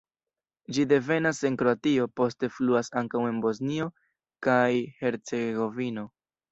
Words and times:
Ĝi 0.77 0.85
devenas 0.93 1.41
en 1.49 1.57
Kroatio, 1.63 2.09
poste 2.21 2.51
fluas 2.57 2.91
ankaŭ 3.03 3.23
en 3.33 3.45
Bosnio 3.47 3.89
kaj 4.49 4.67
Hercegovino. 5.05 6.13